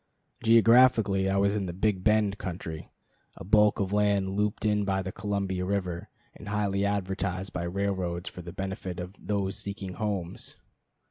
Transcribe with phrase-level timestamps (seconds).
[0.43, 2.89] Geographically I was in the "Big Bend" country,
[3.35, 8.27] a bulk of land looped in by the Columbia River, and highly advertised by railroads
[8.27, 10.57] for the benefit of "those seeking homes."